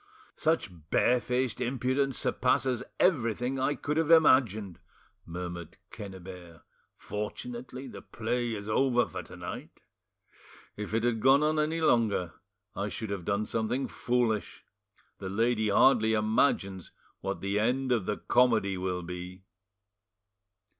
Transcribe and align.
"Such 0.35 0.71
barefaced 0.89 1.61
impudence 1.61 2.17
surpasses 2.17 2.81
everything 2.99 3.59
I 3.59 3.75
could 3.75 3.97
have 3.97 4.09
imagined!" 4.09 4.79
murmured 5.27 5.77
Quennebert: 5.91 6.63
"fortunately, 6.97 7.87
the 7.87 8.01
play 8.01 8.55
is 8.55 8.67
over 8.67 9.05
for 9.07 9.21
to 9.21 9.37
night; 9.37 9.79
if 10.75 10.95
it 10.95 11.03
had 11.03 11.19
gone 11.19 11.43
on 11.43 11.59
any 11.59 11.81
longer, 11.81 12.33
I 12.75 12.89
should 12.89 13.11
have 13.11 13.25
done 13.25 13.45
something 13.45 13.87
foolish. 13.87 14.65
The 15.19 15.29
lady 15.29 15.69
hardly 15.69 16.13
imagines 16.13 16.91
what 17.19 17.39
the 17.41 17.59
end 17.59 17.91
of 17.91 18.07
the 18.07 18.17
comedy 18.17 18.77
will 18.79 19.03
be." 19.03 19.43